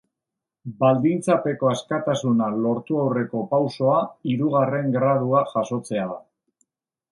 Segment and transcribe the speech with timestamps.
[0.77, 4.01] Baldintzapeko askatasuna lortu aurreko pausoa
[4.33, 6.21] hirugarren gradua jasotzea da.